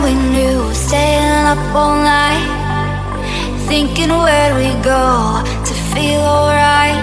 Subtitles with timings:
[0.00, 2.40] we knew, staying up all night,
[3.68, 6.96] thinking where we go to feel alright.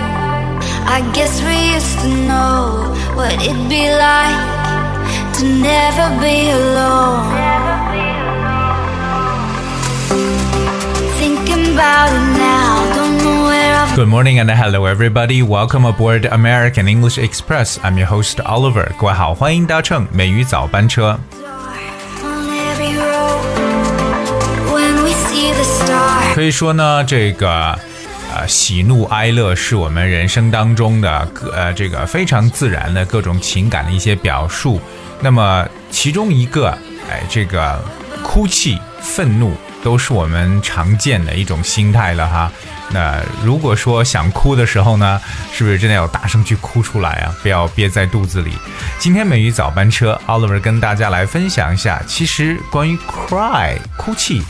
[0.86, 4.40] I guess we used to know what it'd be like
[5.38, 7.30] to never be alone.
[11.20, 15.44] Thinking about it now, don't know where I've Good morning and hello everybody.
[15.44, 17.80] Welcome aboard American English Express.
[17.84, 18.92] I'm your host Oliver.
[18.98, 21.20] 各位好，欢迎搭乘美语早班车。
[26.39, 27.77] 可以说呢，这个
[28.33, 34.81] 呃喜怒哀乐是我们人生当中的各呃这个非常自然的各种情感的一些表述。
[35.19, 36.69] 那么其中一个，
[37.11, 37.83] 哎，这个
[38.23, 42.53] 哭泣、愤怒都是我们常见的一种心态了哈。
[42.91, 45.21] 那如果说想哭的时候呢，
[45.53, 47.35] 是不是真的要大声去哭出来啊？
[47.43, 48.53] 不要憋在肚子里。
[49.01, 52.97] 今天美语早班车，Oliver 跟大家来分享一下，其实关于
[53.29, 54.41] cry 哭泣，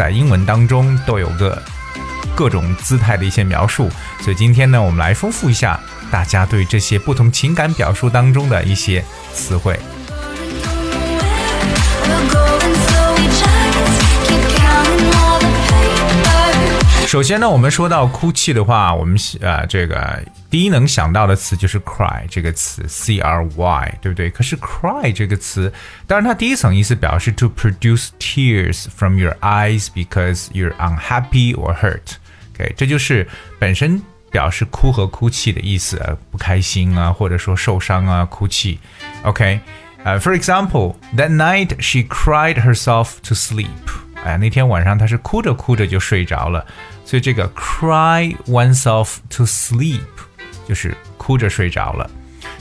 [0.00, 1.62] 在英文当中都有个
[2.34, 3.90] 各种姿态的一些描述，
[4.22, 5.78] 所以今天呢，我们来丰富一下
[6.10, 9.78] 大家对这些不同情感表述当中的一些词汇。
[17.06, 24.29] 首先呢，我们说到哭泣的话，我们呃这个第一能想到的词就是 cry 这个词，c r y，对不对？
[24.29, 25.71] 可是 cry 这个词，
[26.07, 33.27] 当然它第一层意思表示 to produce tears from your eyes because you're unhappy or hurt。OK，这就是
[33.59, 38.79] 本身表示哭和哭泣的意思，呃不开心啊，或者说受伤啊，哭泣。
[39.23, 39.59] OK，
[40.03, 43.67] 呃、f o r example, that night she cried herself to sleep。
[44.23, 46.65] 哎，那天晚上她是哭着哭着就睡着了，
[47.05, 50.01] 所以这个 cry oneself to sleep
[50.69, 52.09] 就是哭着睡着了。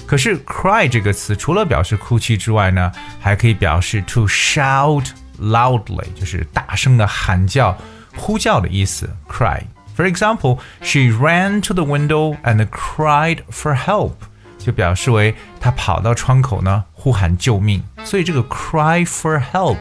[0.06, 5.06] 可是 cry 这个词除了表示哭泣之外呢，还可以表示 to shout
[5.40, 7.76] loudly，就是大声的喊叫、
[8.16, 9.08] 呼叫的意思。
[9.28, 14.14] cry。For example, she ran to the window and cried for help，
[14.58, 17.82] 就表示为她跑到窗口呢呼喊救命。
[18.04, 19.78] 所以这个 cry for help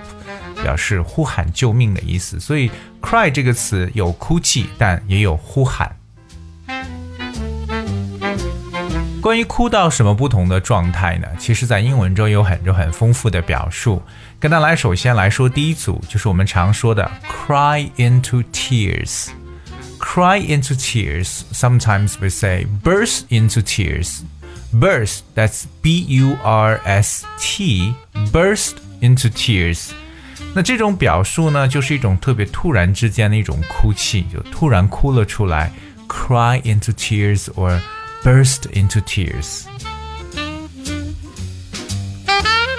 [0.61, 2.39] 表示呼喊救命的意思。
[2.39, 2.69] 所以
[3.01, 5.95] cry 这个词有哭泣，但也有呼喊。
[9.27, 11.27] 关于哭到什么不同的状态呢？
[11.39, 14.01] 其实，在英文中有很多很丰富的表述。
[14.39, 17.09] 跟大家来，首先来说第一组，就是我们常说的
[17.47, 21.43] cry into tears。cry into tears.
[21.53, 24.19] Sometimes we say burst into tears.
[24.73, 27.93] Burst, that's B U R S T,
[28.33, 29.91] burst into tears.
[30.53, 35.71] 那这种表述呢，就是一种特别突然之间的一种哭泣，就突然哭了出来，
[36.09, 37.79] cry into tears or
[38.23, 39.63] burst into tears。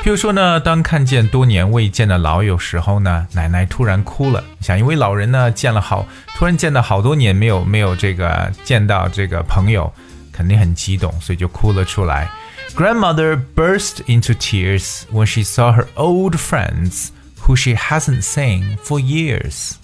[0.03, 4.45] 譬如说呢，当看见多年未见的老友时候呢，奶奶突然哭了。
[4.61, 6.07] 想，因为老人呢见了好，
[6.37, 9.91] 突然见到好多年没有没有这个见到这个朋友，
[10.31, 12.31] 肯定很激动，所以就哭了出来。
[12.77, 17.09] Grandmother burst into tears when she saw her old friends
[17.41, 19.77] who she hasn't seen for years.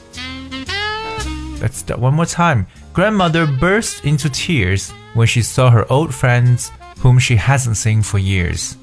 [1.63, 2.67] Let's start one more time.
[2.95, 6.71] Grandmother burst into tears when she saw her old friends
[7.03, 8.75] whom she hasn't seen for years.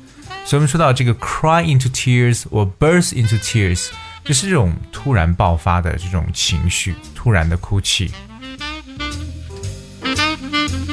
[0.45, 3.89] 所以我们说到这个 cry into tears 或 burst into tears，
[4.23, 8.11] 就是这种突然爆发的这种情绪，突然的哭泣。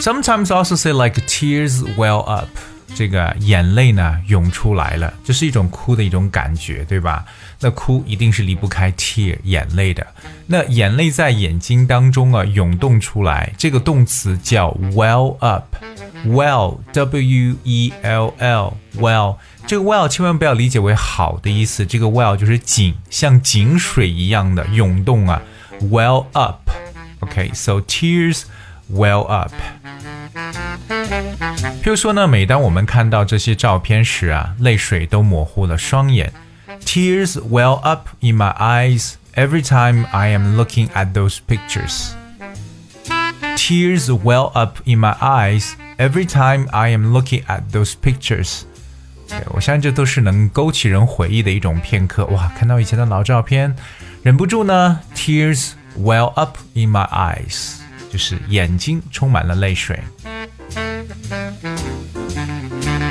[0.01, 2.49] Sometimes also say like tears well up，
[2.96, 7.26] 这个眼泪呢涌出来了，这是一种哭的一种感觉，对吧？
[7.60, 10.06] 那哭一定是离不开 tear 眼泪的。
[10.48, 15.76] 那眼泪在眼睛当中啊涌动出来，这个动词叫 well up。
[16.26, 25.42] well w e l l well 这个 well 千万不要理解为好的意思，这个 well 就是井，像井水一样的涌动啊
[25.84, 26.70] ，well up。
[27.22, 28.44] OK，so、tears
[28.92, 29.54] well up。
[31.83, 36.33] 譬如说呢，每当我们看到这些照片时啊，泪水都模糊了双眼。
[36.85, 42.13] Tears well up in my eyes every time I am looking at those pictures.
[43.57, 48.63] Tears well up in my eyes every time I am looking at those pictures.
[49.29, 52.27] 对我相信这都是能勾起人回忆的一种片刻。
[52.27, 53.75] 哇，看到以前的老照片，
[54.23, 57.77] 忍不住呢，tears well up in my eyes，
[58.11, 59.99] 就是眼睛充满了泪水。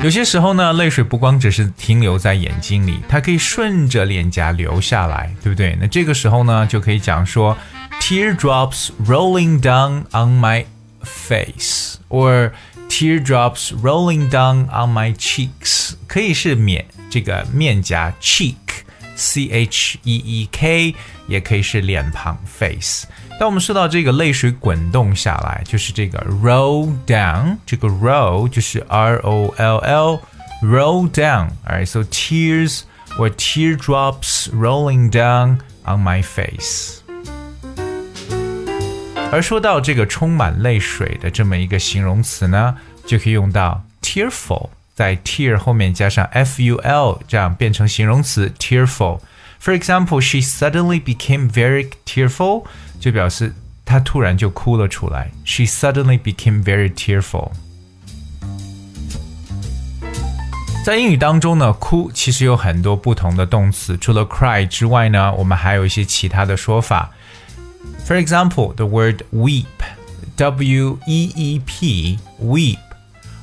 [0.00, 5.76] 有些时候呢，泪水不光只是停留在眼睛里，它可以顺着脸颊流下来，对不对？
[5.80, 7.58] 那这个时候呢，就可以讲说
[8.00, 10.64] ，teardrops rolling down on my
[11.02, 12.52] face，or
[12.88, 18.54] teardrops rolling down on my cheeks，可以是面这个面颊 cheek
[19.16, 20.94] c h e e k，
[21.26, 23.04] 也可以是脸庞 face。
[23.39, 30.19] 当我们说到这个泪水滚动下来，就是这个 roll down，这个 roll 就是 r o l l
[30.61, 32.81] roll down。Alright, so tears
[33.17, 36.99] or teardrops rolling down on my face。
[39.31, 42.75] 而说到这个充满泪水的这么一个形容词呢，
[43.05, 44.69] 就可以用到 tearful。
[44.93, 49.19] 在 tear 后面加上 ful，这样变成形容词 tearful。
[49.61, 52.65] For example, she suddenly became very tearful，
[52.99, 53.53] 就表示
[53.85, 55.31] 她突然就哭了出来。
[55.45, 57.51] She suddenly became very tearful。
[60.85, 67.09] 在英语当中呢，哭其实有很多不同的动词，除了 cry 之外呢，我们还有一些其他的说法。
[68.05, 69.65] For example, the word weep,
[70.35, 72.79] W E E P, weep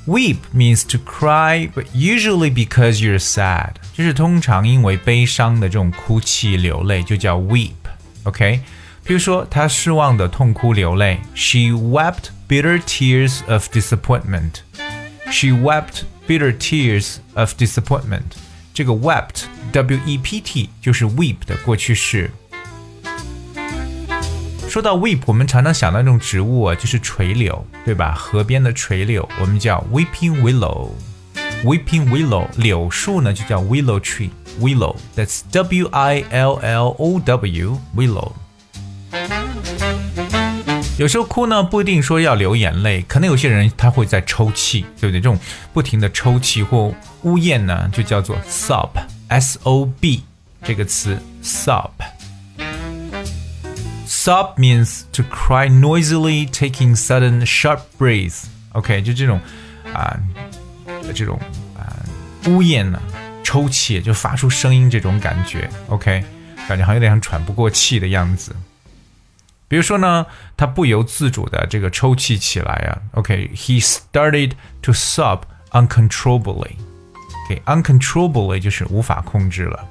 [0.07, 8.61] Weep means to cry, but usually because you're sad，就是通常因为悲伤的这种哭泣流泪就叫 weep。OK，
[9.05, 14.63] 比如说她失望的痛哭流泪，She wept bitter tears of disappointment.
[15.31, 18.33] She wept bitter tears of disappointment.
[18.73, 22.31] 这个 wept W E P T 就是 weep 的过去式。
[24.76, 28.14] 说到 weep，我们常常想到那种植物啊，就是垂柳，对吧？
[28.14, 30.90] 河边的垂柳，我们叫 weeping willow。
[31.64, 34.32] weeping willow，柳树呢就叫 willow tree。
[34.60, 38.34] willow，that's W I L L O W willow。
[40.98, 45.22] 有时候哭呢，不一定说要流眼泪，可能有些人他会在抽泣，对不对？
[45.22, 45.40] 这种
[45.72, 50.26] 不停的抽泣或呜咽呢，就叫做 sob，S O B
[50.62, 51.92] 这个词 sob。
[54.26, 58.46] Sob means to cry noisily, taking sudden sharp breaths.
[58.72, 59.40] OK，就这种
[59.94, 60.20] 啊、
[61.14, 61.40] 这种
[61.78, 61.94] 啊、
[62.48, 63.00] 呜咽呢、
[63.44, 65.70] 抽泣，就发出声音这种感觉。
[65.90, 66.26] OK，
[66.68, 68.56] 感觉好像有点像喘不过气的样子。
[69.68, 70.26] 比如说呢，
[70.58, 72.98] 他不由自主的这个抽泣起来啊。
[73.12, 76.72] OK，he、started to sob uncontrollably。
[77.46, 79.88] OK, uncontrollably 就是无法控制了。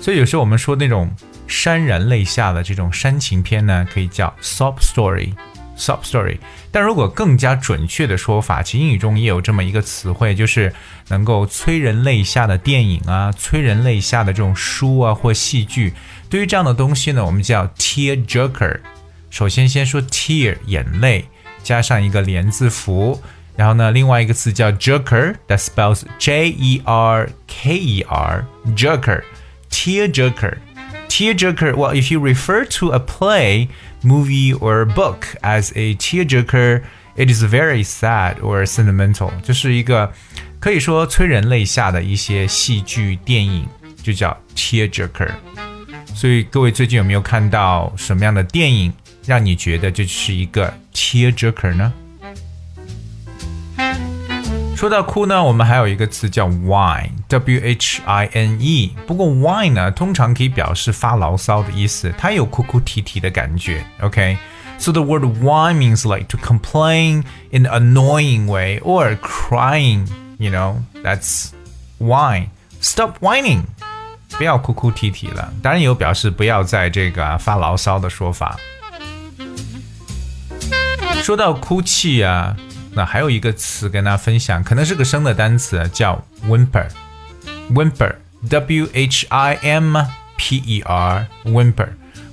[0.00, 1.14] 所以有时候我们说那种。
[1.48, 6.38] 潸然泪下的这种煽情片呢，可以叫 sob story，sob story。
[6.70, 10.72] 但如果更加准确的说法，其实英语中也有这么一个词汇，就是
[11.08, 15.92] 能够催人泪下的电影啊，催人泪下的这种书啊或戏剧。
[16.28, 18.80] 对于这样的东西呢，我们叫 tear jerker。
[19.30, 21.26] 首先先说 tear 眼泪，
[21.62, 23.22] 加上一个连字符，
[23.56, 29.22] 然后呢，另外一个词叫 jerker，that spells J E R K E R，jerker，tear
[30.12, 30.54] jerker。
[31.13, 33.69] tearjerker, well, if you refer to a play,
[34.03, 36.83] movie, or book as a tearjerker,
[37.15, 40.11] it is very sad or sentimental，就是一个
[40.59, 43.67] 可以说催人泪下的一些戏剧、电影，
[44.01, 45.31] 就叫 tearjerker。
[46.13, 48.91] 所以各位最近有没有看到什么样的电影
[49.25, 51.93] 让你觉得这是一个 tearjerker 呢？
[54.83, 58.95] 说到哭呢，我们还有一个词叫 whine，w h i n e。
[59.05, 63.83] 不过 whine 呢，通常可以表示发牢骚的意思，它有哭哭啼啼的感觉。
[63.99, 64.93] OK，so、okay?
[64.93, 70.07] the word whine means like to complain in an annoying way or crying.
[70.37, 71.49] You know, that's
[71.99, 72.47] whine.
[72.79, 73.63] Stop whining.
[74.37, 75.51] 不要哭哭啼啼了。
[75.61, 78.57] 当然也有表示不要在这个发牢骚的说法。
[81.21, 82.55] 说到哭泣啊。
[82.94, 86.86] 那还有一个词跟大家分享，可能是个生的单词，叫 whimper。
[87.72, 89.96] whimper，w h i m
[90.36, 91.88] p e r whimper。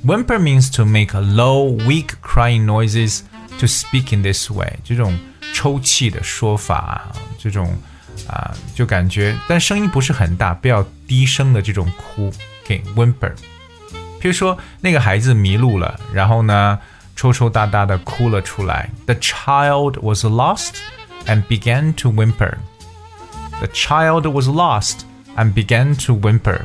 [0.05, 3.21] whimper means to make low, weak crying noises
[3.59, 4.79] to speak in this way。
[4.83, 5.17] 这种
[5.53, 7.75] 抽泣的说法，这种
[8.27, 12.31] 啊，就感觉，但声音不是很大，不要低声的这种哭。
[12.65, 13.31] OK，whimper。
[14.19, 16.77] 比如说那个孩子迷路了，然后呢？
[17.15, 18.89] 抽抽搭搭的哭了出来。
[19.05, 20.75] The child was lost
[21.25, 22.55] and began to whimper.
[23.59, 25.01] The child was lost
[25.35, 26.61] and began to whimper.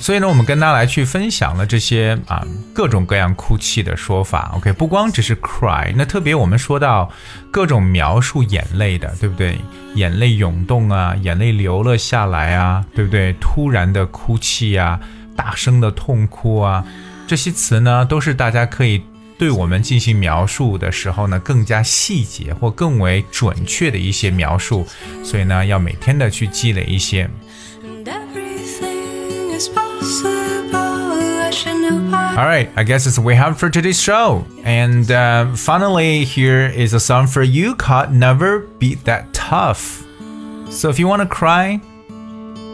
[0.00, 2.44] 所以呢，我们跟大家来去分享了这些啊
[2.74, 4.50] 各种各样哭泣的说法。
[4.56, 7.08] OK，不光只是 cry，那特别我们说到
[7.52, 9.56] 各种描述眼泪的，对不对？
[9.94, 13.32] 眼泪涌动啊，眼泪流了下来啊，对不对？
[13.34, 14.98] 突然的哭泣啊，
[15.36, 16.84] 大声的痛哭啊。
[17.31, 19.01] 这些词呢，都是大家可以
[19.37, 24.87] 对我们进行描述的时候呢，更加细节或更为准确的一些描述，
[25.23, 27.29] 所以呢，要每天的去积累一些。
[32.37, 34.43] All right, I guess it's we have for today's show.
[34.63, 40.03] And uh, finally, here is a song for you called Never Be That Tough.
[40.69, 41.79] So if you want to cry,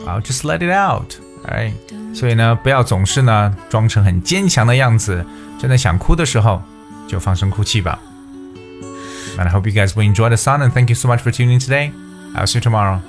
[0.04, 1.16] 好，just let it out，
[1.47, 1.73] 哎，
[2.15, 5.25] 所以呢，不要总是呢装成很坚强的样子，
[5.59, 6.63] 真的想哭的时候
[7.07, 7.99] 就放声哭泣吧。
[9.39, 11.53] And I hope you guys will enjoy the sun and thank you so much for tuning
[11.55, 11.93] in today.
[12.35, 13.01] I'll see you tomorrow.